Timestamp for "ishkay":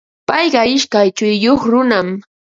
0.75-1.07